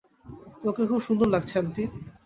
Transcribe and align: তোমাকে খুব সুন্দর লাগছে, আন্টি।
তোমাকে 0.55 0.81
খুব 0.89 0.99
সুন্দর 1.07 1.27
লাগছে, 1.33 1.53
আন্টি। 1.59 1.83